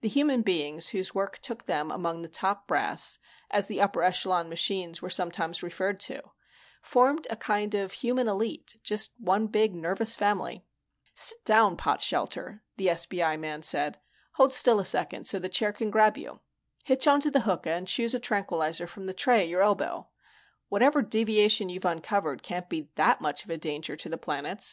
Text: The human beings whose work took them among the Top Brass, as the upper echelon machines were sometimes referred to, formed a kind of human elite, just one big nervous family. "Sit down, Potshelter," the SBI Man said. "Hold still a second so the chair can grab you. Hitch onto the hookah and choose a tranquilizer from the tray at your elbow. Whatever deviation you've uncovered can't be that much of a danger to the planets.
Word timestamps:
The 0.00 0.08
human 0.08 0.42
beings 0.42 0.88
whose 0.88 1.14
work 1.14 1.38
took 1.38 1.66
them 1.66 1.92
among 1.92 2.22
the 2.22 2.28
Top 2.28 2.66
Brass, 2.66 3.18
as 3.48 3.68
the 3.68 3.80
upper 3.80 4.02
echelon 4.02 4.48
machines 4.48 5.00
were 5.00 5.08
sometimes 5.08 5.62
referred 5.62 6.00
to, 6.00 6.20
formed 6.82 7.28
a 7.30 7.36
kind 7.36 7.72
of 7.76 7.92
human 7.92 8.26
elite, 8.26 8.78
just 8.82 9.12
one 9.20 9.46
big 9.46 9.76
nervous 9.76 10.16
family. 10.16 10.64
"Sit 11.14 11.44
down, 11.44 11.76
Potshelter," 11.76 12.60
the 12.76 12.88
SBI 12.88 13.38
Man 13.38 13.62
said. 13.62 14.00
"Hold 14.32 14.52
still 14.52 14.80
a 14.80 14.84
second 14.84 15.26
so 15.28 15.38
the 15.38 15.48
chair 15.48 15.72
can 15.72 15.92
grab 15.92 16.18
you. 16.18 16.40
Hitch 16.82 17.06
onto 17.06 17.30
the 17.30 17.42
hookah 17.46 17.70
and 17.70 17.86
choose 17.86 18.14
a 18.14 18.18
tranquilizer 18.18 18.88
from 18.88 19.06
the 19.06 19.14
tray 19.14 19.42
at 19.42 19.48
your 19.48 19.62
elbow. 19.62 20.08
Whatever 20.68 21.02
deviation 21.02 21.68
you've 21.68 21.84
uncovered 21.84 22.42
can't 22.42 22.68
be 22.68 22.90
that 22.96 23.20
much 23.20 23.44
of 23.44 23.50
a 23.50 23.56
danger 23.56 23.94
to 23.94 24.08
the 24.08 24.18
planets. 24.18 24.66